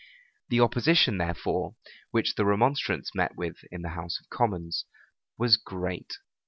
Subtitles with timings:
[0.49, 1.75] The opposition, therefore,
[2.09, 4.85] which the remonstrance met with in the house of commons
[5.37, 6.11] was great.